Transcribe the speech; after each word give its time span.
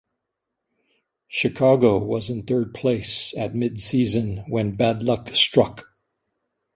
Chicago 1.27 1.99
was 1.99 2.31
in 2.31 2.41
third 2.47 2.73
place 2.73 3.35
at 3.37 3.53
mid-season 3.53 4.37
when 4.47 4.75
bad 4.75 5.03
luck 5.03 5.29
struck. 5.35 5.91